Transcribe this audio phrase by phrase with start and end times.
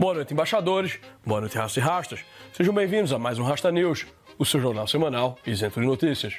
[0.00, 0.98] Boa noite, embaixadores.
[1.26, 2.20] Boa noite, rastas e rastas.
[2.54, 4.06] Sejam bem-vindos a mais um Rasta News,
[4.38, 6.38] o seu jornal semanal isento de notícias.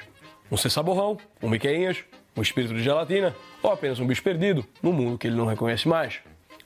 [0.51, 2.03] Um cessaborrão, um miqueinhas,
[2.35, 5.87] um espírito de gelatina ou apenas um bicho perdido no mundo que ele não reconhece
[5.87, 6.21] mais.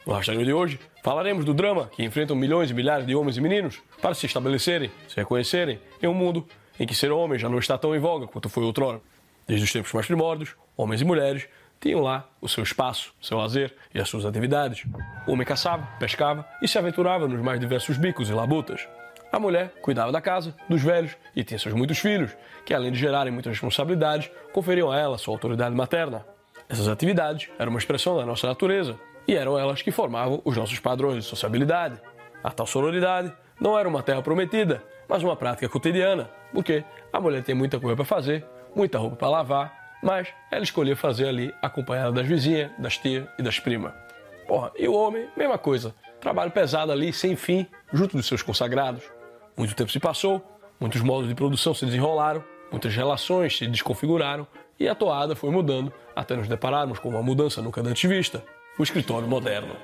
[0.08, 3.36] No Rasta News de hoje, falaremos do drama que enfrentam milhões e milhares de homens
[3.36, 6.48] e meninos para se estabelecerem, se reconhecerem em um mundo
[6.80, 9.02] em que ser homem já não está tão em voga quanto foi outrora.
[9.46, 11.46] Desde os tempos mais primórdios, homens e mulheres
[11.86, 14.84] tinham lá o seu espaço, seu lazer e as suas atividades.
[15.28, 18.88] O homem caçava, pescava e se aventurava nos mais diversos bicos e labutas.
[19.32, 22.98] A mulher cuidava da casa, dos velhos e tinha seus muitos filhos, que além de
[22.98, 26.26] gerarem muitas responsabilidades, conferiam a ela sua autoridade materna.
[26.68, 30.80] Essas atividades eram uma expressão da nossa natureza e eram elas que formavam os nossos
[30.80, 32.02] padrões de sociabilidade.
[32.44, 36.84] A tal sororidade não era uma terra prometida, mas uma prática cotidiana, porque
[37.14, 38.44] a mulher tem muita coisa para fazer,
[38.76, 43.44] muita roupa para lavar, mas ela escolheu fazer ali acompanhada das vizinhas, das tias e
[43.44, 43.94] das primas.
[44.48, 45.94] Porra, e o homem, mesma coisa.
[46.20, 49.04] Trabalho pesado ali, sem fim, junto dos seus consagrados.
[49.58, 50.42] Muito tempo se passou,
[50.80, 54.48] muitos modos de produção se desenrolaram, muitas relações se desconfiguraram
[54.80, 58.44] e a toada foi mudando até nos depararmos com uma mudança nunca antes vista:
[58.78, 59.76] o escritório moderno.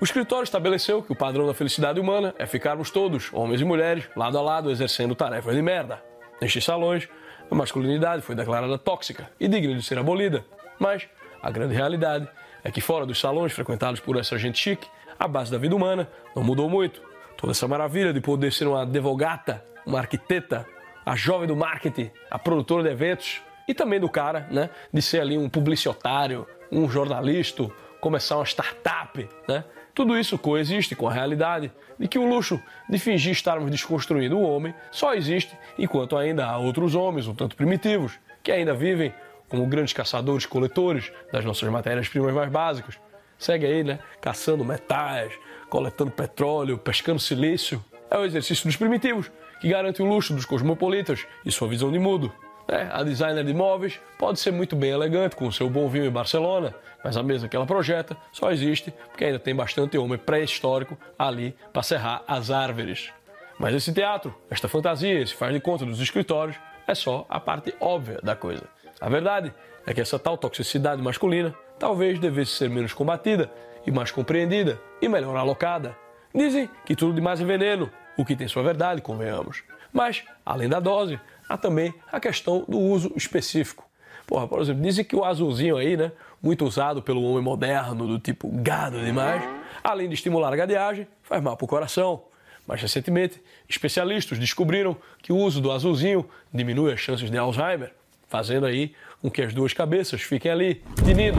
[0.00, 4.08] O escritório estabeleceu que o padrão da felicidade humana é ficarmos todos, homens e mulheres,
[4.16, 6.02] lado a lado, exercendo tarefas de merda.
[6.40, 7.08] Nestes salões,
[7.52, 10.42] a masculinidade foi declarada tóxica e digna de ser abolida.
[10.78, 11.06] Mas
[11.42, 12.26] a grande realidade
[12.64, 16.08] é que fora dos salões frequentados por essa gente chique, a base da vida humana
[16.34, 17.02] não mudou muito.
[17.36, 20.66] Toda essa maravilha de poder ser uma advogata, uma arquiteta,
[21.04, 25.20] a jovem do marketing, a produtora de eventos e também do cara, né, de ser
[25.20, 27.68] ali um publicitário, um jornalista,
[28.02, 29.62] começar uma startup, né?
[29.94, 34.42] Tudo isso coexiste com a realidade de que o luxo de fingir estarmos desconstruindo o
[34.42, 39.14] homem só existe enquanto ainda há outros homens, um tanto primitivos, que ainda vivem
[39.48, 42.98] como grandes caçadores-coletores das nossas matérias-primas mais básicas.
[43.38, 44.00] Segue aí, né?
[44.20, 45.32] Caçando metais,
[45.70, 47.84] coletando petróleo, pescando silício.
[48.10, 49.30] É o exercício dos primitivos
[49.60, 52.32] que garante o luxo dos cosmopolitas e sua visão de mundo.
[52.68, 56.10] É, a designer de móveis pode ser muito bem elegante com seu bom vinho em
[56.10, 56.74] Barcelona,
[57.04, 61.54] mas a mesa que ela projeta só existe porque ainda tem bastante homem pré-histórico ali
[61.72, 63.10] para serrar as árvores.
[63.58, 66.56] Mas esse teatro, esta fantasia, esse faz de conta dos escritórios,
[66.86, 68.64] é só a parte óbvia da coisa.
[69.00, 69.52] A verdade
[69.86, 73.50] é que essa tal toxicidade masculina talvez devesse ser menos combatida
[73.86, 75.96] e mais compreendida e melhor alocada.
[76.34, 79.62] Dizem que tudo demais é veneno, o que tem sua verdade, convenhamos.
[79.92, 83.84] Mas, além da dose, há também a questão do uso específico.
[84.26, 88.18] Porra, por exemplo, dizem que o azulzinho aí, né, muito usado pelo homem moderno, do
[88.18, 89.42] tipo gado demais,
[89.82, 92.22] além de estimular a gadeagem, faz mal para o coração.
[92.66, 97.92] Mais recentemente, especialistas descobriram que o uso do azulzinho diminui as chances de Alzheimer,
[98.28, 101.38] fazendo aí com que as duas cabeças fiquem ali, de nido.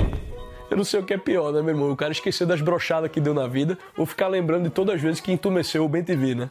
[0.69, 1.92] Eu não sei o que é pior, né, meu irmão?
[1.92, 5.02] O cara esquecer das brochadas que deu na vida ou ficar lembrando de todas as
[5.02, 6.47] vezes que entumeceu o TV, né?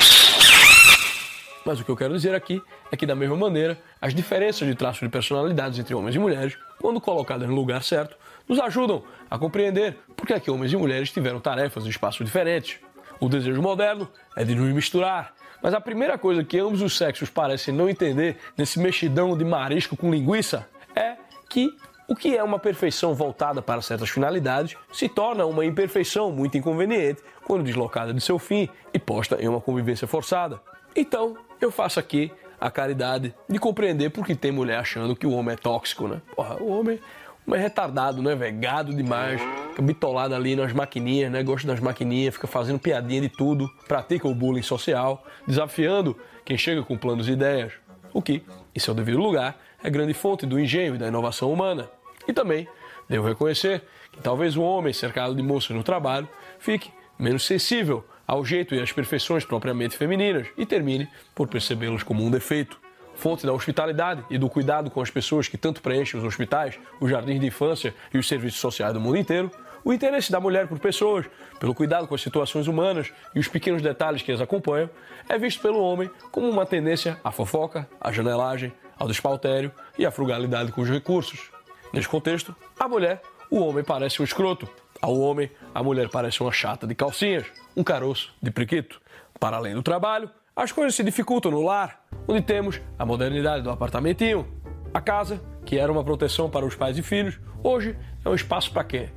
[1.64, 4.74] Mas o que eu quero dizer aqui é que, da mesma maneira, as diferenças de
[4.74, 8.16] traços de personalidades entre homens e mulheres, quando colocadas no lugar certo,
[8.48, 12.26] nos ajudam a compreender por que, é que homens e mulheres tiveram tarefas e espaços
[12.26, 12.78] diferentes.
[13.20, 17.30] O desejo moderno é de nos misturar, mas a primeira coisa que ambos os sexos
[17.30, 21.16] parecem não entender nesse mexidão de marisco com linguiça é
[21.48, 21.72] que
[22.08, 27.22] o que é uma perfeição voltada para certas finalidades se torna uma imperfeição muito inconveniente
[27.44, 30.60] quando deslocada de seu fim e posta em uma convivência forçada.
[30.94, 32.30] Então, eu faço aqui
[32.60, 36.20] a caridade de compreender por que tem mulher achando que o homem é tóxico, né?
[36.36, 37.00] Porra, o homem,
[37.46, 38.58] o homem é retardado, né, velho?
[38.58, 39.40] Gado demais,
[39.70, 41.42] fica bitolado ali nas maquininhas, né?
[41.42, 46.82] Gosta das maquininhas, fica fazendo piadinha de tudo, pratica o bullying social, desafiando quem chega
[46.82, 47.72] com planos e ideias.
[48.12, 48.44] O que,
[48.74, 51.90] em seu devido lugar, é grande fonte do engenho e da inovação humana.
[52.28, 52.68] E também
[53.08, 56.28] devo reconhecer que talvez o homem cercado de moças no trabalho
[56.58, 62.24] fique menos sensível ao jeito e às perfeições propriamente femininas e termine por percebê-las como
[62.24, 62.80] um defeito.
[63.14, 67.10] fonte da hospitalidade e do cuidado com as pessoas que tanto preenchem os hospitais, os
[67.10, 69.50] jardins de infância e os serviços sociais do mundo inteiro,
[69.84, 71.26] o interesse da mulher por pessoas,
[71.60, 74.88] pelo cuidado com as situações humanas e os pequenos detalhes que as acompanham,
[75.28, 80.10] é visto pelo homem como uma tendência à fofoca, à janelagem, ao despautério e à
[80.10, 81.50] frugalidade com os recursos.
[81.92, 83.20] Neste contexto, a mulher,
[83.50, 84.68] o homem parece um escroto.
[85.02, 87.44] Ao homem, a mulher parece uma chata de calcinhas,
[87.76, 89.02] um caroço de priquito.
[89.40, 93.70] Para além do trabalho, as coisas se dificultam no lar, onde temos a modernidade do
[93.70, 94.46] apartamentinho.
[94.94, 98.70] A casa, que era uma proteção para os pais e filhos, hoje é um espaço
[98.70, 99.08] para quê?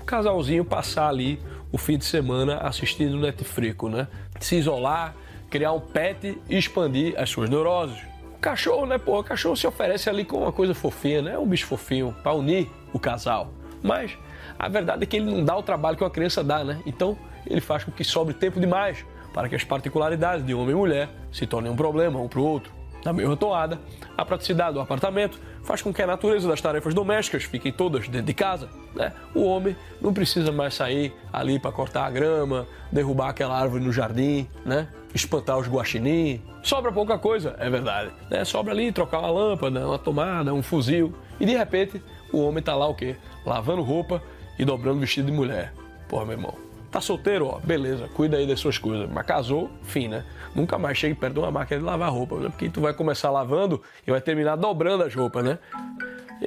[0.00, 1.42] O casalzinho passar ali
[1.72, 4.06] o fim de semana assistindo Netflix, né?
[4.38, 5.16] Se isolar,
[5.50, 7.98] criar um pet e expandir as suas neuroses.
[8.36, 9.18] O cachorro, né, pô?
[9.18, 11.36] O cachorro se oferece ali com uma coisa fofinha, né?
[11.36, 13.52] Um bicho fofinho, para unir o casal.
[13.82, 14.16] Mas
[14.58, 16.80] a verdade é que ele não dá o trabalho que uma criança dá, né?
[16.86, 17.16] Então
[17.46, 21.08] ele faz com que sobre tempo demais para que as particularidades de homem e mulher
[21.32, 22.82] se tornem um problema um para o outro.
[23.04, 23.80] Na mesma toada,
[24.16, 28.26] a praticidade do apartamento faz com que a natureza das tarefas domésticas fiquem todas dentro
[28.26, 28.68] de casa.
[28.94, 29.12] Né?
[29.34, 33.92] O homem não precisa mais sair ali para cortar a grama, derrubar aquela árvore no
[33.92, 34.88] jardim, né?
[35.12, 36.40] espantar os guaxinim.
[36.62, 38.12] Sobra pouca coisa, é verdade.
[38.30, 38.44] Né?
[38.44, 41.12] Sobra ali trocar uma lâmpada, uma tomada, um fuzil.
[41.40, 42.00] E de repente,
[42.32, 43.16] o homem está lá o quê?
[43.44, 44.22] Lavando roupa
[44.58, 45.72] e dobrando vestido de mulher.
[46.08, 46.54] Porra, meu irmão.
[46.90, 49.08] Tá solteiro, ó, beleza, cuida aí das suas coisas.
[49.10, 50.24] Mas casou, fim, né?
[50.54, 52.50] Nunca mais chegue perto de uma máquina de lavar roupa, né?
[52.50, 55.58] Porque tu vai começar lavando e vai terminar dobrando as roupas, né?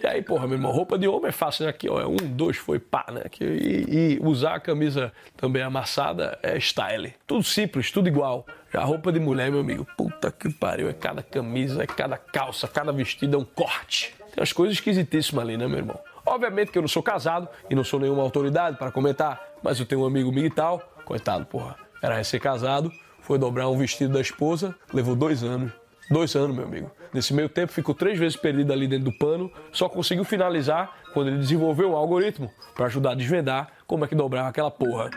[0.04, 1.69] E aí, porra, meu irmão, roupa de homem é fácil, né?
[1.69, 3.22] Aqui, ó, é um, dois, foi pá, né?
[3.25, 7.13] Aqui, e, e, usar a camisa também amassada é style.
[7.25, 8.46] Tudo simples, tudo igual.
[8.74, 12.68] Já roupa de mulher, meu amigo, puta que pariu, é cada camisa, é cada calça,
[12.68, 14.13] cada vestido é um corte.
[14.18, 16.00] Tem umas coisas esquisitíssimas ali, né, meu irmão?
[16.36, 19.86] Obviamente que eu não sou casado e não sou nenhuma autoridade para comentar, mas eu
[19.86, 22.92] tenho um amigo tal, coitado, porra, era recém-casado,
[23.22, 25.72] foi dobrar um vestido da esposa, levou dois anos.
[26.12, 26.92] Dois anos, meu amigo.
[27.14, 31.30] Nesse meio tempo ficou três vezes perdido ali dentro do pano, só conseguiu finalizar quando
[31.30, 35.10] ele desenvolveu um algoritmo para ajudar a desvendar como é que dobrava aquela porra.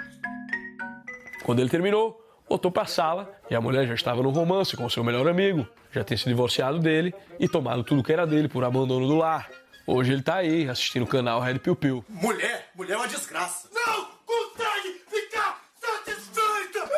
[1.43, 4.89] Quando ele terminou, voltou para a sala e a mulher já estava no romance com
[4.89, 8.63] seu melhor amigo, já tinha se divorciado dele e tomado tudo que era dele por
[8.63, 9.51] abandono do lar.
[9.91, 12.05] Hoje ele tá aí assistindo o canal Red Piu Piu.
[12.11, 13.71] Mulher, mulher é uma desgraça.
[13.73, 16.91] Não consegue ficar satisfeita.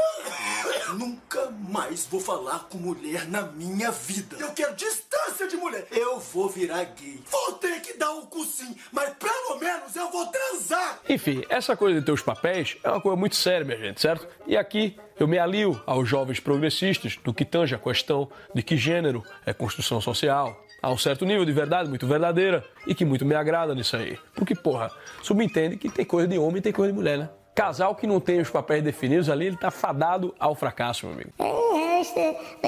[0.95, 4.37] Nunca mais vou falar com mulher na minha vida.
[4.41, 5.87] Eu quero distância de mulher.
[5.93, 7.23] Eu vou virar gay.
[7.31, 10.99] Vou ter que dar um cocinho, mas pelo menos eu vou transar.
[11.09, 14.27] Enfim, essa coisa de ter os papéis é uma coisa muito séria, minha gente, certo?
[14.49, 18.77] E aqui eu me alio aos jovens progressistas do que tange a questão de que
[18.77, 23.25] gênero é construção social, Há um certo nível de verdade muito verdadeira e que muito
[23.25, 24.19] me agrada nisso aí.
[24.35, 24.91] Porque, porra,
[25.23, 27.29] subentende que tem coisa de homem e tem coisa de mulher, né?
[27.55, 31.31] Casal que não tem os papéis definidos ali, ele tá fadado ao fracasso, meu amigo.
[31.39, 32.01] É,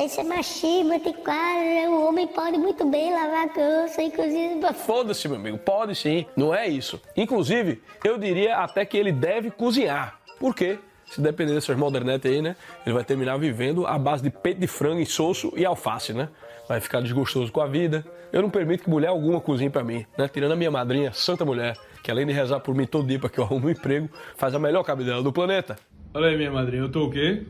[0.04, 4.60] isso ser machismo, tem quadro, o homem pode muito bem lavar a calça, inclusive...
[4.74, 7.00] Foda-se, meu amigo, pode sim, não é isso.
[7.16, 10.18] Inclusive, eu diria até que ele deve cozinhar.
[10.38, 10.78] Por quê?
[11.12, 12.56] se depender dessas modernetes aí, né?
[12.86, 16.30] Ele vai terminar vivendo à base de peito de frango e soço e alface, né?
[16.68, 18.04] Vai ficar desgostoso com a vida.
[18.32, 20.28] Eu não permito que mulher alguma cozinhe para mim, né?
[20.28, 23.28] Tirando a minha madrinha, Santa Mulher, que além de rezar por mim todo dia para
[23.28, 25.76] que eu arrume um emprego, faz a melhor cabidela do planeta.
[26.14, 27.46] Olha aí, minha madrinha, eu tô o quê?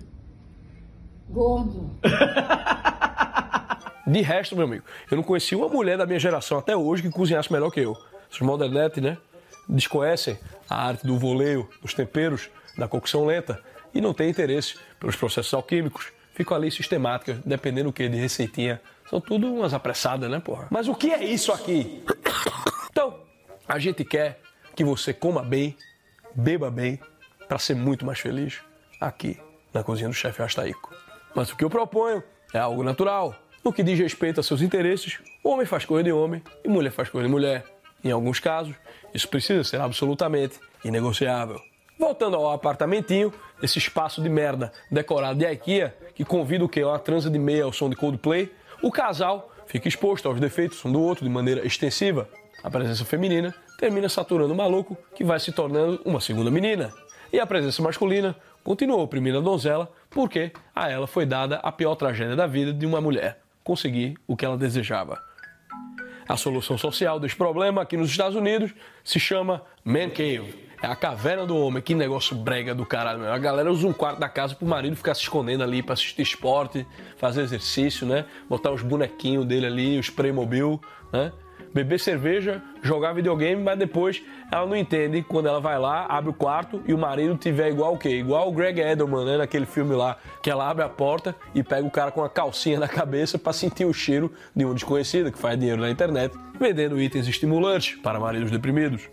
[1.29, 1.91] Gordo.
[4.07, 7.11] de resto, meu amigo, eu não conheci uma mulher da minha geração até hoje que
[7.11, 7.97] cozinhasse melhor que eu.
[8.31, 9.17] Essas modernetes, né?
[9.69, 10.39] Desconhecem
[10.69, 13.61] a arte do voleio, dos temperos, da cocção lenta
[13.95, 16.13] e não tem interesse pelos processos alquímicos.
[16.35, 18.81] Ficam ali sistemáticas, dependendo do que, de receitinha.
[19.09, 20.67] São tudo umas apressadas, né, porra?
[20.71, 22.03] Mas o que é isso aqui?
[22.91, 23.21] Então,
[23.69, 24.41] a gente quer
[24.75, 25.77] que você coma bem,
[26.35, 26.99] beba bem,
[27.47, 28.61] para ser muito mais feliz
[29.01, 29.39] aqui
[29.75, 30.95] na cozinha do chefe Astaico.
[31.35, 32.23] Mas o que eu proponho
[32.53, 33.35] é algo natural.
[33.65, 37.09] No que diz respeito a seus interesses, homem faz coisa de homem e mulher faz
[37.09, 37.65] coisa de mulher.
[38.03, 38.75] Em alguns casos,
[39.15, 41.61] isso precisa ser absolutamente inegociável.
[41.99, 46.83] Voltando ao apartamentinho, esse espaço de merda decorado de IKEA, que convida o que?
[46.83, 48.51] Uma transa de meia ao som de Coldplay,
[48.83, 52.29] o casal fica exposto aos defeitos um do outro de maneira extensiva.
[52.63, 56.93] A presença feminina termina saturando o maluco, que vai se tornando uma segunda menina.
[57.33, 61.95] E a presença masculina continua oprimindo a donzela, porque a ela foi dada a pior
[61.95, 65.21] tragédia da vida de uma mulher: conseguir o que ela desejava.
[66.29, 70.97] A solução social desse problema aqui nos Estados Unidos se chama Man Cave é a
[70.97, 71.83] caverna do homem.
[71.83, 73.33] Que negócio brega do caralho, meu.
[73.33, 76.23] A galera usa um quarto da casa pro marido ficar se escondendo ali pra assistir
[76.23, 76.87] esporte,
[77.17, 78.25] fazer exercício, né?
[78.49, 80.81] Botar os bonequinhos dele ali, os Playmobil,
[81.13, 81.33] né?
[81.73, 86.33] beber cerveja, jogar videogame, mas depois ela não entende quando ela vai lá, abre o
[86.33, 88.11] quarto e o marido tiver igual o quê?
[88.11, 89.39] Igual o Greg Edelman, né?
[89.39, 92.79] Naquele filme lá, que ela abre a porta e pega o cara com a calcinha
[92.79, 97.01] na cabeça para sentir o cheiro de um desconhecido que faz dinheiro na internet, vendendo
[97.01, 99.09] itens estimulantes para maridos deprimidos.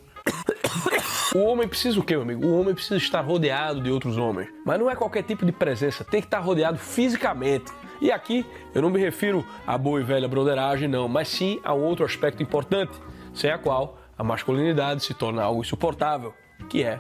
[1.35, 2.47] O homem precisa o quê, meu amigo?
[2.47, 4.49] O homem precisa estar rodeado de outros homens.
[4.65, 7.71] Mas não é qualquer tipo de presença, tem que estar rodeado fisicamente.
[8.01, 11.73] E aqui eu não me refiro à boa e velha broderagem, não, mas sim a
[11.73, 12.93] um outro aspecto importante,
[13.33, 16.33] sem a qual a masculinidade se torna algo insuportável,
[16.67, 16.99] que é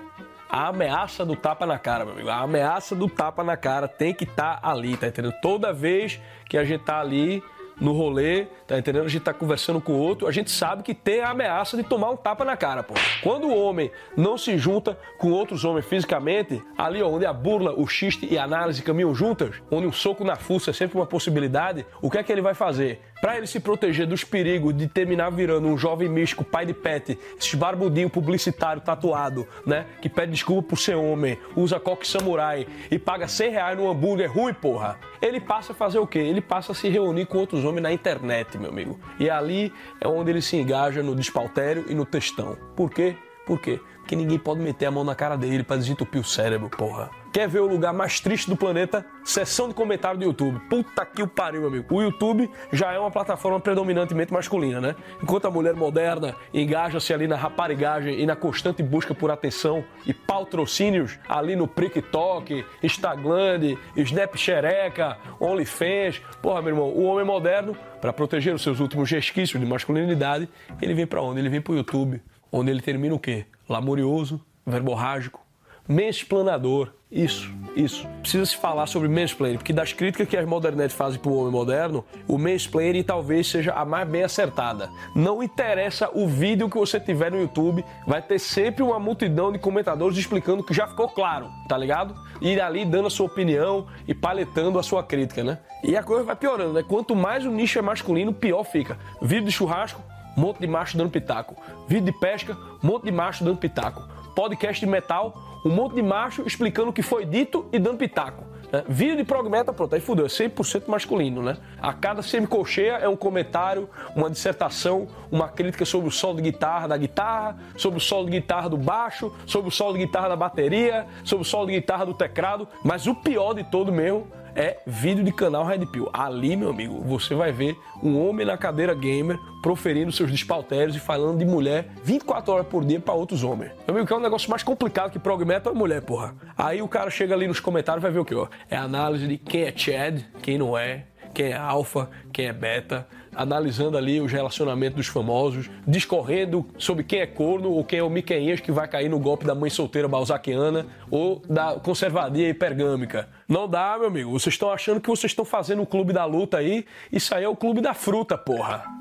[0.49, 2.29] a ameaça do tapa na cara, meu amigo.
[2.29, 5.35] A ameaça do tapa na cara tem que estar tá ali, tá entendendo?
[5.41, 7.43] Toda vez que a gente tá ali
[7.79, 9.05] no rolê, tá entendendo?
[9.05, 11.83] A gente tá conversando com o outro, a gente sabe que tem a ameaça de
[11.83, 12.93] tomar um tapa na cara, pô.
[13.21, 17.87] Quando o homem não se junta com outros homens fisicamente, ali onde a burla, o
[17.87, 21.85] xiste e a análise caminham juntas, onde um soco na fuça é sempre uma possibilidade,
[22.01, 23.01] o que é que ele vai fazer?
[23.21, 27.19] Para ele se proteger dos perigos de terminar virando um jovem místico, pai de pet,
[27.37, 29.85] esses barbudinho publicitário tatuado, né?
[30.01, 34.31] Que pede desculpa por ser homem, usa coque samurai e paga 100 reais no hambúrguer
[34.31, 34.97] ruim, porra.
[35.21, 36.19] Ele passa a fazer o quê?
[36.19, 38.97] Ele passa a se reunir com outros homens na internet, meu amigo.
[39.19, 42.57] E ali é onde ele se engaja no despautério e no textão.
[42.75, 43.17] Por quê?
[43.49, 43.79] Por quê?
[43.97, 47.09] Porque ninguém pode meter a mão na cara dele para desentupir o cérebro, porra.
[47.33, 49.03] Quer ver o lugar mais triste do planeta?
[49.23, 50.59] Seção de comentário do YouTube.
[50.69, 51.95] Puta que o pariu, meu amigo.
[51.95, 54.95] O YouTube já é uma plataforma predominantemente masculina, né?
[55.21, 60.13] Enquanto a mulher moderna engaja-se ali na raparigagem e na constante busca por atenção e
[60.13, 66.21] patrocínios ali no TikTok, Instagram, Snapchat, OnlyFans.
[66.39, 70.47] Porra, meu irmão, o homem moderno, para proteger os seus últimos resquícios de masculinidade,
[70.79, 71.39] ele vem para onde?
[71.39, 73.45] Ele vem pro YouTube, onde ele termina o quê?
[73.67, 75.41] Lamorioso, verborrágico,
[75.89, 76.91] Mensplanador.
[77.11, 78.07] Isso, isso.
[78.21, 81.51] Precisa se falar sobre mansplaining, porque das críticas que as modernetes fazem para o homem
[81.51, 84.91] moderno, o mansplaining talvez seja a mais bem acertada.
[85.15, 89.57] Não interessa o vídeo que você tiver no YouTube, vai ter sempre uma multidão de
[89.57, 92.13] comentadores explicando que já ficou claro, tá ligado?
[92.39, 95.57] E ali dando a sua opinião e paletando a sua crítica, né?
[95.83, 96.83] E a coisa vai piorando, né?
[96.87, 98.99] Quanto mais o nicho é masculino, pior fica.
[99.19, 99.99] Vídeo de churrasco,
[100.39, 101.55] monte de macho dando pitaco.
[101.87, 104.07] Vídeo de pesca, monte de macho dando pitaco.
[104.33, 108.45] Podcast de metal, um monte de macho explicando o que foi dito e dando pitaco.
[108.71, 108.83] Né?
[108.87, 111.57] Vídeo de prog metal, pronto, aí fudeu, é 100% masculino, né?
[111.81, 116.87] A cada semicolcheia é um comentário, uma dissertação, uma crítica sobre o solo de guitarra
[116.87, 120.35] da guitarra, sobre o solo de guitarra do baixo, sobre o solo de guitarra da
[120.35, 124.77] bateria, sobre o solo de guitarra do teclado, mas o pior de todo mesmo é
[124.85, 126.09] vídeo de canal Red Pill.
[126.13, 130.99] Ali, meu amigo, você vai ver um homem na cadeira gamer proferindo seus despautérios e
[130.99, 133.71] falando de mulher 24 horas por dia para outros homens.
[133.87, 136.35] Meu amigo, que é um negócio mais complicado que prog metal é mulher, porra.
[136.57, 138.47] Aí o cara chega ali nos comentários e vai ver o que, ó?
[138.69, 143.07] É análise de quem é Chad, quem não é, quem é alfa, quem é beta,
[143.35, 148.09] analisando ali os relacionamentos dos famosos, discorrendo sobre quem é corno ou quem é o
[148.09, 153.29] Miqueinhas que vai cair no golpe da mãe solteira balzaquiana ou da conservadia hipergâmica.
[153.47, 154.31] Não dá, meu amigo.
[154.31, 156.85] Vocês estão achando que vocês estão fazendo o clube da luta aí?
[157.11, 158.98] Isso aí é o clube da fruta, porra.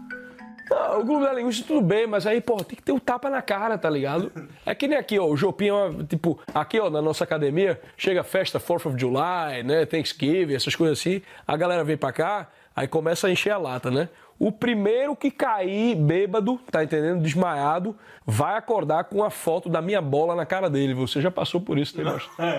[0.70, 3.30] Não, o clube da linguiça tudo bem, mas aí, pô, tem que ter um tapa
[3.30, 4.30] na cara, tá ligado?
[4.66, 8.60] É que nem aqui, ó, o Jopinho, tipo, aqui, ó, na nossa academia, chega festa
[8.60, 13.26] 4th of July, né, Thanksgiving, essas coisas assim, a galera vem pra cá, aí começa
[13.26, 14.08] a encher a lata, né?
[14.38, 17.20] O primeiro que cair bêbado, tá entendendo?
[17.20, 20.94] Desmaiado, vai acordar com a foto da minha bola na cara dele.
[20.94, 22.04] Você já passou por isso, tem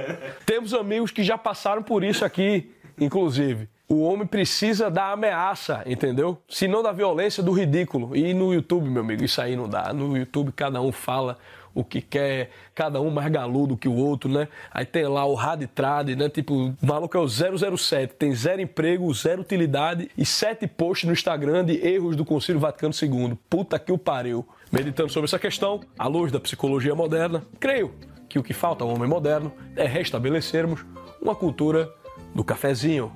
[0.45, 3.69] Temos amigos que já passaram por isso aqui, inclusive.
[3.91, 6.37] O homem precisa da ameaça, entendeu?
[6.47, 8.15] Se não da violência, do ridículo.
[8.15, 9.91] E no YouTube, meu amigo, isso aí não dá.
[9.91, 11.39] No YouTube cada um fala
[11.73, 14.47] o que quer, cada um mais galudo que o outro, né?
[14.71, 16.29] Aí tem lá o Raditrade, né?
[16.29, 21.13] Tipo, o maluco é o 007, tem zero emprego, zero utilidade e sete posts no
[21.13, 23.37] Instagram de erros do Concílio Vaticano II.
[23.49, 24.47] Puta que o pariu.
[24.71, 27.91] Meditando sobre essa questão, à luz da psicologia moderna, creio
[28.27, 30.85] que o que falta ao homem moderno é restabelecermos
[31.19, 31.91] uma cultura
[32.35, 33.11] do cafezinho,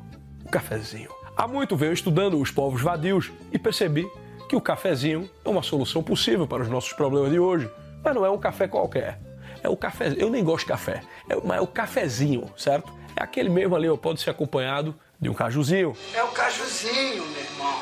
[0.53, 1.09] cafezinho.
[1.35, 4.07] Há muito venho estudando os povos vadios e percebi
[4.47, 7.67] que o cafezinho é uma solução possível para os nossos problemas de hoje.
[8.03, 9.19] Mas não é um café qualquer.
[9.63, 10.13] É o café.
[10.15, 12.93] Eu nem gosto de café, é, mas é o cafezinho, certo?
[13.15, 15.97] É aquele mesmo ali, pode ser acompanhado de um cajuzinho.
[16.13, 17.81] É o cajuzinho, meu irmão.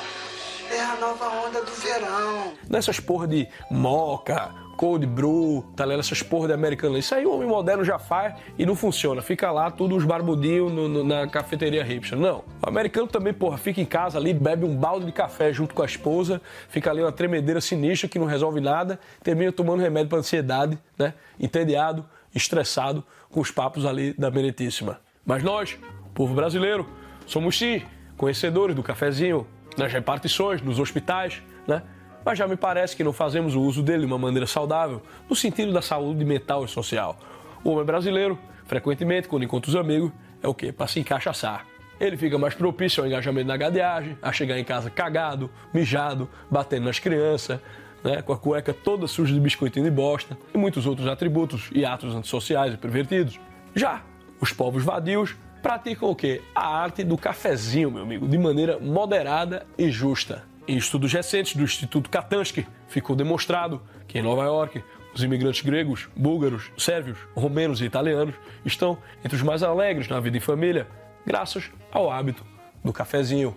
[0.71, 2.53] É a nova onda do verão.
[2.69, 5.99] Nessas porra de moca, cold brew, tá ligado?
[5.99, 6.97] Essas porra de americano.
[6.97, 9.21] Isso aí o homem moderno já faz e não funciona.
[9.21, 12.17] Fica lá tudo os barbudinhos na cafeteria hipster.
[12.17, 12.43] Não.
[12.59, 15.83] O americano também, porra, fica em casa ali, bebe um balde de café junto com
[15.83, 20.17] a esposa, fica ali uma tremedeira sinistra que não resolve nada, termina tomando remédio para
[20.17, 21.13] ansiedade, né?
[21.39, 24.99] Entediado, estressado com os papos ali da Benetíssima.
[25.23, 25.77] Mas nós,
[26.11, 26.89] povo brasileiro,
[27.27, 27.83] somos sim
[28.17, 29.45] conhecedores do cafezinho
[29.77, 31.83] nas repartições, nos hospitais, né?
[32.25, 35.35] Mas já me parece que não fazemos o uso dele de uma maneira saudável, no
[35.35, 37.17] sentido da saúde mental e social.
[37.63, 40.11] O homem brasileiro, frequentemente, quando encontra os amigos,
[40.41, 40.71] é o quê?
[40.71, 41.65] Para se encaixaçar.
[41.99, 46.85] Ele fica mais propício ao engajamento na gadeagem, a chegar em casa cagado, mijado, batendo
[46.85, 47.59] nas crianças,
[48.03, 51.85] né, com a cueca toda suja de biscoitinho de bosta e muitos outros atributos e
[51.85, 53.39] atos antissociais e pervertidos.
[53.75, 54.01] Já
[54.39, 56.41] os povos vadios praticam o quê?
[56.55, 60.50] A arte do cafezinho, meu amigo, de maneira moderada e justa.
[60.67, 66.07] Em estudos recentes do Instituto Katansky, ficou demonstrado que em Nova York, os imigrantes gregos,
[66.15, 70.87] búlgaros, sérvios, romenos e italianos estão entre os mais alegres na vida em família,
[71.25, 72.45] graças ao hábito
[72.83, 73.55] do cafezinho.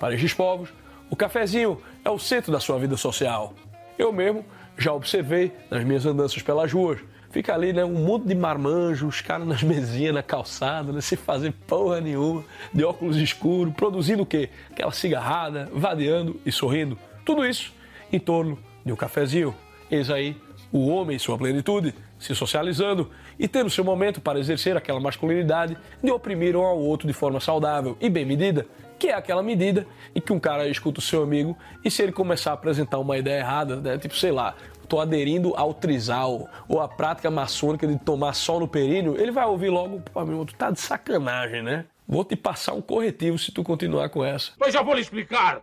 [0.00, 0.70] Para estes povos,
[1.10, 3.54] o cafezinho é o centro da sua vida social.
[3.98, 4.44] Eu mesmo
[4.76, 7.00] já observei nas minhas andanças pelas ruas.
[7.36, 11.18] Fica ali, né, um monte de marmanjos, os caras nas mesinhas, na calçada, né, sem
[11.18, 14.48] fazer porra nenhuma, de óculos escuros, produzindo o quê?
[14.70, 16.98] Aquela cigarrada, vadeando e sorrindo.
[17.26, 17.74] Tudo isso
[18.10, 19.54] em torno de um cafezinho.
[19.90, 20.34] Eis aí
[20.72, 25.76] o homem em sua plenitude, se socializando e tendo seu momento para exercer aquela masculinidade
[26.02, 28.66] de oprimir um ao outro de forma saudável e bem medida,
[28.98, 32.12] que é aquela medida em que um cara escuta o seu amigo e se ele
[32.12, 34.54] começar a apresentar uma ideia errada, né, tipo, sei lá,
[34.86, 39.44] tô aderindo ao trisal ou à prática maçônica de tomar sol no períneo, ele vai
[39.44, 41.84] ouvir logo, pô, meu, tu tá de sacanagem, né?
[42.08, 44.52] Vou te passar um corretivo se tu continuar com essa.
[44.58, 45.60] Mas já vou lhe explicar.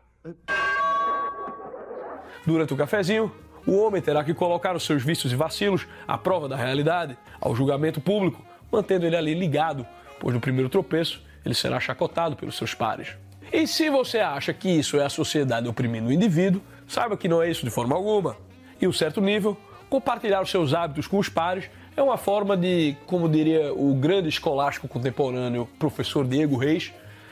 [2.46, 3.32] Durante o cafezinho,
[3.66, 7.56] o homem terá que colocar os seus vícios e vacilos à prova da realidade, ao
[7.56, 9.88] julgamento público, mantendo ele ali ligado,
[10.20, 13.16] pois no primeiro tropeço ele será chacotado pelos seus pares.
[13.52, 17.42] E se você acha que isso é a sociedade oprimindo o indivíduo, saiba que não
[17.42, 18.36] é isso de forma alguma.
[18.84, 19.56] Em um certo nível,
[19.90, 24.28] compartilhar os seus hábitos com os pares é uma forma de, como diria o grande
[24.28, 26.92] escolástico contemporâneo professor Diego Reis,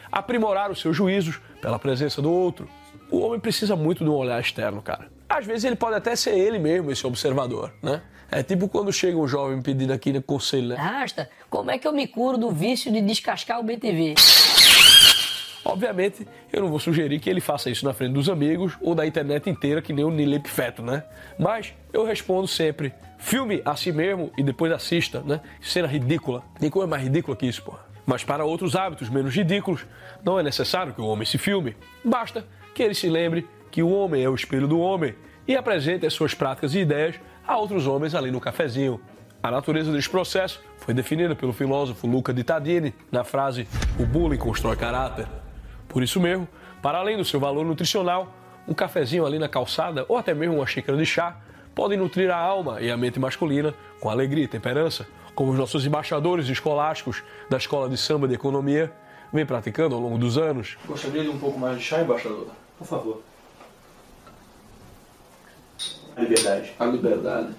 [0.10, 2.70] aprimorar os seus juízos pela presença do outro.
[3.12, 5.12] O homem precisa muito de um olhar externo, cara.
[5.28, 8.02] Às vezes ele pode até ser ele mesmo esse observador, né?
[8.32, 10.76] É tipo quando chega um jovem pedindo aqui no conselho, né?
[10.76, 14.16] Rasta, como é que eu me curo do vício de descascar o BTV?
[15.72, 19.06] Obviamente, eu não vou sugerir que ele faça isso na frente dos amigos ou da
[19.06, 21.04] internet inteira, que nem o Nilep Feto, né?
[21.40, 25.40] Mas eu respondo sempre: filme a si mesmo e depois assista, né?
[25.62, 26.44] Cena ridícula.
[26.60, 27.74] Tem coisa mais ridícula que isso, pô.
[28.06, 29.86] Mas para outros hábitos menos ridículos,
[30.24, 31.78] não é necessário que o homem se filme.
[32.04, 35.16] Basta que ele se lembre que o homem é o espelho do homem
[35.48, 37.16] e apresente as suas práticas e ideias
[37.48, 39.00] a outros homens ali no cafezinho.
[39.42, 43.68] A natureza deste processo foi definida pelo filósofo Luca di Tadini na frase:
[43.98, 45.41] "O bullying constrói caráter".
[45.92, 46.48] Por isso mesmo,
[46.82, 48.34] para além do seu valor nutricional,
[48.66, 51.38] um cafezinho ali na calçada ou até mesmo uma xícara de chá
[51.76, 55.86] podem nutrir a alma e a mente masculina com alegria e temperança, como os nossos
[55.86, 58.92] embaixadores escolásticos da Escola de Samba de Economia
[59.34, 60.78] vêm praticando ao longo dos anos.
[60.86, 62.48] Gostaria de um pouco mais de chá, embaixador?
[62.78, 63.22] Por favor.
[66.16, 66.74] A liberdade.
[66.80, 67.50] A liberdade.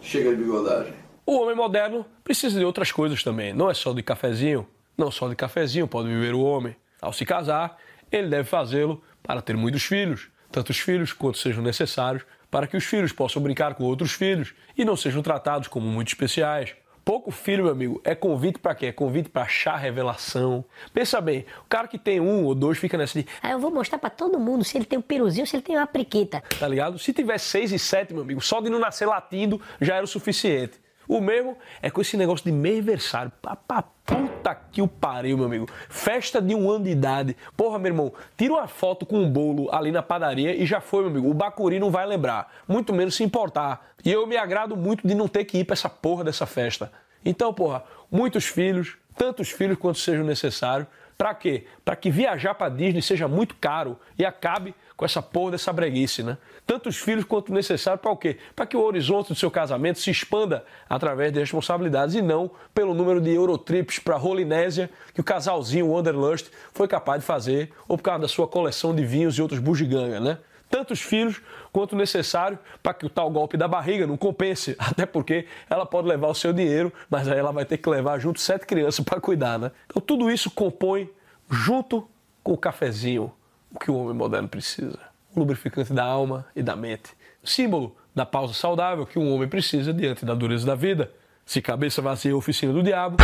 [0.00, 0.94] Chega de bigodagem.
[1.24, 4.66] O homem moderno precisa de outras coisas também, não é só de cafezinho.
[4.98, 6.76] Não só de cafezinho pode viver o homem.
[7.02, 7.78] Ao se casar,
[8.12, 12.84] ele deve fazê-lo para ter muitos filhos, tantos filhos quanto sejam necessários, para que os
[12.84, 16.76] filhos possam brincar com outros filhos e não sejam tratados como muito especiais.
[17.04, 18.86] Pouco filho, meu amigo, é convite para quê?
[18.86, 20.64] É convite para achar revelação.
[20.94, 23.26] Pensa bem, o cara que tem um ou dois fica nessa de.
[23.42, 25.76] Aí eu vou mostrar para todo mundo se ele tem um peruzinho, se ele tem
[25.76, 26.40] uma priquita.
[26.60, 27.00] Tá ligado?
[27.00, 30.06] Se tiver seis e sete, meu amigo, só de não nascer latindo já era o
[30.06, 30.80] suficiente.
[31.08, 33.32] O mesmo é com esse negócio de meio aniversário.
[33.40, 33.56] Pra
[34.04, 35.68] puta que o pariu, meu amigo.
[35.88, 37.36] Festa de um ano de idade.
[37.56, 41.00] Porra, meu irmão, tira uma foto com um bolo ali na padaria e já foi,
[41.02, 41.30] meu amigo.
[41.30, 43.92] O Bacuri não vai lembrar, muito menos se importar.
[44.04, 46.92] E eu me agrado muito de não ter que ir pra essa porra dessa festa.
[47.24, 50.88] Então, porra, muitos filhos, tantos filhos quanto sejam necessários.
[51.22, 51.66] Pra quê?
[51.84, 56.20] Pra que viajar pra Disney seja muito caro e acabe com essa porra dessa breguice,
[56.20, 56.36] né?
[56.66, 58.38] Tantos filhos quanto necessário para o quê?
[58.56, 62.92] Para que o horizonte do seu casamento se expanda através de responsabilidades e não pelo
[62.92, 68.02] número de Eurotrips para Rolinésia que o casalzinho Wanderlust foi capaz de fazer ou por
[68.02, 70.38] causa da sua coleção de vinhos e outros bugigangas, né?
[70.68, 71.40] Tantos filhos
[71.72, 76.06] quanto necessário para que o tal golpe da barriga não compense, até porque ela pode
[76.06, 79.20] levar o seu dinheiro, mas aí ela vai ter que levar junto sete crianças para
[79.20, 79.72] cuidar, né?
[79.86, 81.10] Então tudo isso compõe,
[81.50, 82.06] junto
[82.42, 83.32] com o cafezinho,
[83.72, 84.98] o que o homem moderno precisa.
[85.34, 87.10] O lubrificante da alma e da mente.
[87.42, 91.10] Símbolo da pausa saudável que um homem precisa diante da dureza da vida.
[91.46, 93.16] Se cabeça vazia oficina do diabo.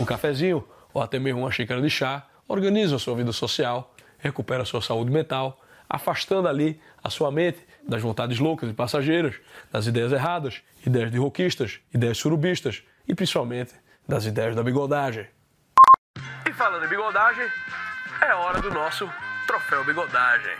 [0.00, 3.92] Um cafezinho ou até mesmo uma xícara de chá organiza a sua vida social,
[4.26, 9.36] recupera a sua saúde mental, afastando ali a sua mente das vontades loucas e passageiras,
[9.70, 13.74] das ideias erradas, ideias de roquistas, ideias surubistas e principalmente
[14.06, 15.26] das ideias da bigodagem.
[16.48, 17.46] E falando em bigodagem,
[18.20, 19.08] é hora do nosso
[19.46, 20.54] Troféu Bigodagem.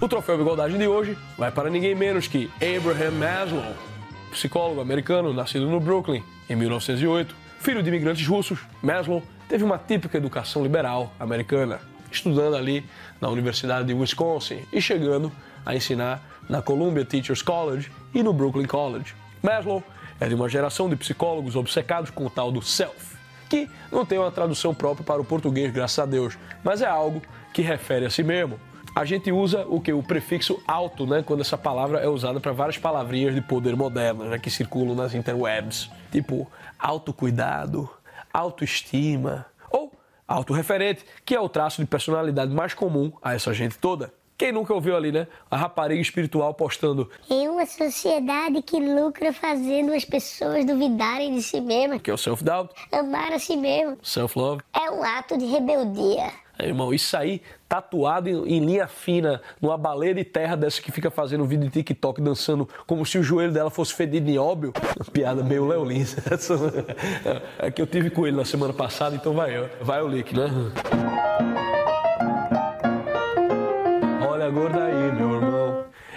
[0.00, 3.74] O Troféu Bigodagem de hoje vai para ninguém menos que Abraham Maslow,
[4.30, 8.60] psicólogo americano nascido no Brooklyn em 1908, filho de imigrantes russos.
[8.82, 11.80] Maslow teve uma típica educação liberal americana,
[12.14, 12.84] estudando ali
[13.20, 15.30] na Universidade de Wisconsin e chegando
[15.64, 19.14] a ensinar na Columbia Teachers College e no Brooklyn College.
[19.42, 19.82] Maslow
[20.20, 23.16] é de uma geração de psicólogos obcecados com o tal do self,
[23.48, 27.22] que não tem uma tradução própria para o português, graças a Deus, mas é algo
[27.52, 28.58] que refere a si mesmo.
[28.94, 32.52] A gente usa o que o prefixo auto, né, quando essa palavra é usada para
[32.52, 36.48] várias palavrinhas de poder moderno, né, que circulam nas interwebs, tipo
[36.78, 37.90] autocuidado,
[38.32, 39.46] autoestima
[40.26, 44.12] autorreferente, que é o traço de personalidade mais comum a essa gente toda.
[44.36, 45.28] Quem nunca ouviu ali, né?
[45.48, 47.08] A rapariga espiritual postando.
[47.30, 52.02] Em uma sociedade que lucra fazendo as pessoas duvidarem de si mesmas.
[52.02, 52.74] Que é o self-doubt.
[52.90, 53.96] Amar a si mesmo.
[54.02, 54.60] Self-love.
[54.74, 56.32] É um ato de rebeldia.
[56.58, 60.92] É, irmão, isso aí tatuado em, em, linha fina, numa baleia de terra dessa que
[60.92, 64.72] fica fazendo vídeo de TikTok dançando como se o joelho dela fosse fedido em óbvio.
[65.12, 66.16] Piada meio Léo Lins.
[67.58, 70.48] É que eu tive com ele na semana passada, então vai, vai o link, né?
[74.28, 75.43] Olha a gorda aí, meu irmão.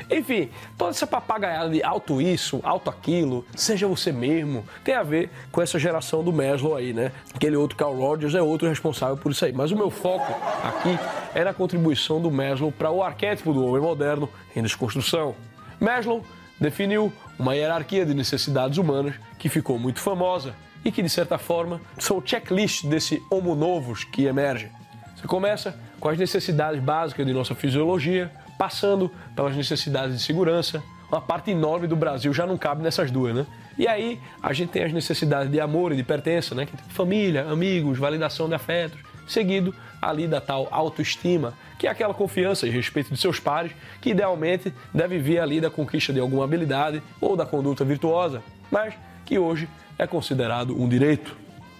[0.10, 5.30] Enfim, toda essa papagaiada de alto isso, alto aquilo, seja você mesmo, tem a ver
[5.52, 7.12] com essa geração do Maslow aí, né?
[7.34, 9.52] Aquele outro Carl Rogers é outro responsável por isso aí.
[9.52, 10.98] Mas o meu foco aqui
[11.36, 15.36] é na contribuição do Maslow para o arquétipo do homem moderno em desconstrução.
[15.80, 16.24] Maslow
[16.60, 21.82] definiu uma hierarquia de necessidades humanas que ficou muito famosa e que, de certa forma,
[22.00, 24.72] são checklists desse homo novos que emerge.
[25.16, 30.84] Você começa com as necessidades básicas de nossa fisiologia, passando pelas necessidades de segurança.
[31.10, 33.46] Uma parte enorme do Brasil já não cabe nessas duas, né?
[33.78, 36.68] E aí a gente tem as necessidades de amor e de pertença, né?
[36.90, 42.70] Família, amigos, validação de afetos, seguido ali da tal autoestima, que é aquela confiança e
[42.70, 47.36] respeito de seus pares, que idealmente deve vir ali da conquista de alguma habilidade ou
[47.36, 48.42] da conduta virtuosa,
[48.72, 48.94] mas
[49.26, 51.36] que hoje é considerado um direito.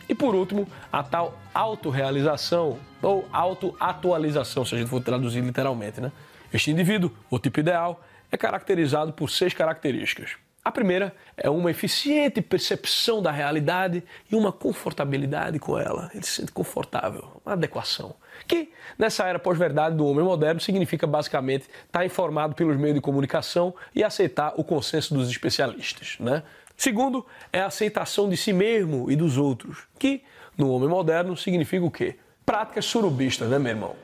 [0.10, 6.12] E por último, a tal autorrealização ou autoatualização, se a gente for traduzir literalmente, né?
[6.58, 10.38] Este indivíduo, o tipo ideal, é caracterizado por seis características.
[10.66, 16.10] A primeira é uma eficiente percepção da realidade e uma confortabilidade com ela.
[16.16, 18.16] Ele se sente confortável, uma adequação.
[18.48, 23.76] Que, nessa era pós-verdade do homem moderno, significa basicamente estar informado pelos meios de comunicação
[23.94, 26.18] e aceitar o consenso dos especialistas.
[26.20, 26.42] Né?
[26.76, 30.24] Segundo, é a aceitação de si mesmo e dos outros, que,
[30.58, 32.16] no homem moderno, significa o quê?
[32.44, 33.96] Práticas surubistas, né, meu irmão?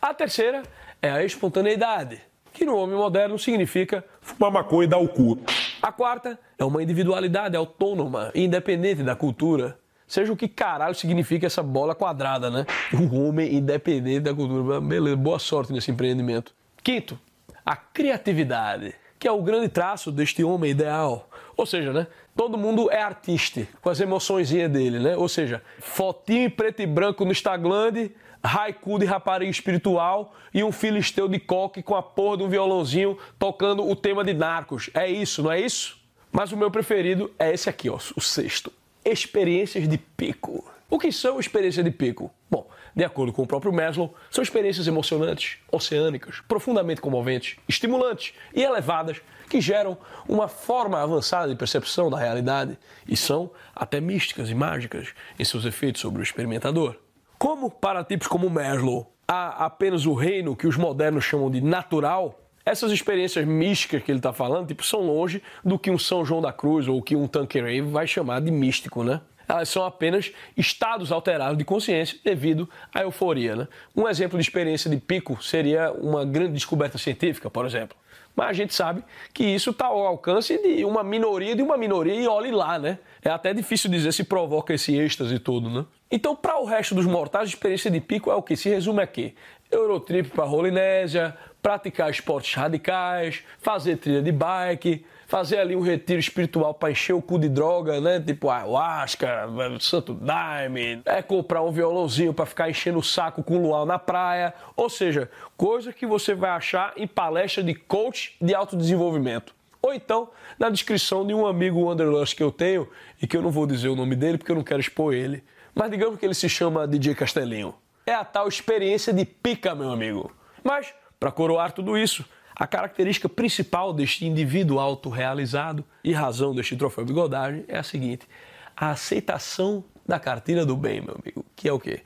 [0.00, 0.62] A terceira
[1.00, 2.20] é a espontaneidade,
[2.52, 5.38] que no homem moderno significa fumar maconha e dar o cu.
[5.82, 9.78] A quarta é uma individualidade autônoma e independente da cultura.
[10.06, 12.66] Seja o que caralho significa essa bola quadrada, né?
[12.94, 14.80] Um homem independente da cultura.
[14.80, 16.54] Beleza, boa sorte nesse empreendimento.
[16.82, 17.18] Quinto,
[17.64, 21.28] a criatividade, que é o grande traço deste homem ideal.
[21.56, 22.06] Ou seja, né?
[22.36, 25.16] Todo mundo é artista, com as emoções dele, né?
[25.16, 28.10] Ou seja, fotinho preto e branco no Instagram,
[28.42, 33.18] haiku de rapariga espiritual e um filisteu de coque com a porra de um violãozinho
[33.38, 34.90] tocando o tema de Narcos.
[34.94, 35.98] É isso, não é isso?
[36.30, 38.72] Mas o meu preferido é esse aqui, ó, o sexto.
[39.04, 40.64] Experiências de pico.
[40.90, 42.30] O que são experiências de pico?
[42.50, 48.62] Bom, de acordo com o próprio Maslow, são experiências emocionantes, oceânicas, profundamente comoventes, estimulantes e
[48.62, 54.54] elevadas que geram uma forma avançada de percepção da realidade e são até místicas e
[54.54, 56.96] mágicas em seus efeitos sobre o experimentador.
[57.38, 62.40] Como para tipos como Maslow há apenas o reino que os modernos chamam de natural,
[62.64, 66.40] essas experiências místicas que ele está falando tipo, são longe do que um São João
[66.40, 69.20] da Cruz ou que um Tanqueray vai chamar de místico, né?
[69.48, 73.56] Elas são apenas estados alterados de consciência devido à euforia.
[73.56, 73.68] Né?
[73.94, 77.96] Um exemplo de experiência de pico seria uma grande descoberta científica, por exemplo.
[78.36, 82.14] Mas a gente sabe que isso está ao alcance de uma minoria de uma minoria
[82.14, 82.98] e olhe lá, né?
[83.22, 85.86] É até difícil dizer se provoca esse êxtase todo, né?
[86.10, 88.54] Então, para o resto dos mortais, a experiência de pico é o que?
[88.54, 89.32] Se resume a quê?
[89.70, 96.72] Eurotrip para Rolinésia, praticar esportes radicais, fazer trilha de bike, fazer ali um retiro espiritual
[96.72, 98.20] para encher o cu de droga, né?
[98.20, 99.48] Tipo ayahuasca,
[99.80, 104.54] santo daime, é comprar um violãozinho para ficar enchendo o saco com luau na praia,
[104.76, 109.54] ou seja, coisa que você vai achar em palestra de coach de autodesenvolvimento.
[109.82, 112.88] Ou então na descrição de um amigo Wanderlust que eu tenho
[113.20, 115.44] e que eu não vou dizer o nome dele porque eu não quero expor ele,
[115.74, 117.74] mas digamos que ele se chama DJ Castelinho.
[118.06, 120.32] É a tal experiência de pica, meu amigo.
[120.62, 122.24] Mas, para coroar tudo isso,
[122.56, 128.26] a característica principal deste indivíduo autorrealizado e razão deste troféu bigodagem é a seguinte:
[128.74, 131.44] a aceitação da cartilha do bem, meu amigo.
[131.54, 132.02] Que é o quê?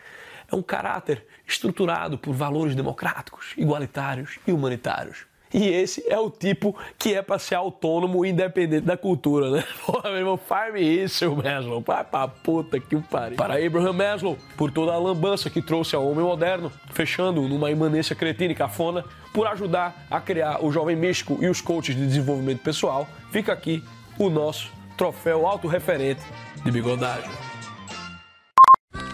[0.50, 5.26] é um caráter estruturado por valores democráticos, igualitários e humanitários.
[5.52, 9.64] E esse é o tipo que é para ser autônomo independente da cultura, né?
[9.84, 11.80] Porra, meu irmão, faz-me isso, Maslow.
[11.80, 13.36] Vai pra puta que pariu.
[13.36, 18.14] Para Abraham Maslow, por toda a lambança que trouxe ao homem moderno, fechando numa imanência
[18.14, 22.62] cretina e cafona, por ajudar a criar o jovem místico e os coaches de desenvolvimento
[22.62, 23.82] pessoal, fica aqui
[24.18, 26.22] o nosso troféu autorreferente
[26.64, 27.30] de bigodagem.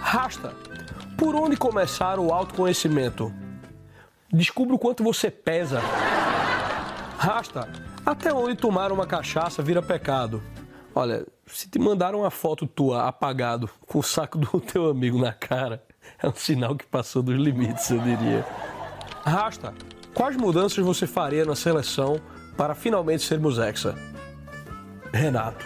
[0.00, 0.54] Rasta.
[1.16, 3.32] Por onde começar o autoconhecimento?
[4.32, 5.80] Descubra o quanto você pesa.
[7.16, 7.68] Rasta.
[8.04, 10.42] Até onde tomar uma cachaça vira pecado.
[10.94, 15.32] Olha, se te mandaram uma foto tua apagado com o saco do teu amigo na
[15.32, 15.82] cara,
[16.22, 18.46] é um sinal que passou dos limites, eu diria.
[19.24, 19.74] Rasta.
[20.14, 22.18] Quais mudanças você faria na seleção
[22.56, 23.94] para finalmente sermos hexa?
[25.12, 25.64] Renato.